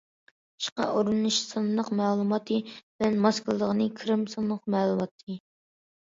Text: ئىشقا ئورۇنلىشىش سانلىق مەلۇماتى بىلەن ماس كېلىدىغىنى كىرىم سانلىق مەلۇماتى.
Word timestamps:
ئىشقا 0.61 0.85
ئورۇنلىشىش 0.91 1.41
سانلىق 1.49 1.91
مەلۇماتى 1.99 2.57
بىلەن 2.69 3.19
ماس 3.25 3.41
كېلىدىغىنى 3.49 3.87
كىرىم 3.99 4.23
سانلىق 4.35 4.63
مەلۇماتى. 4.77 5.37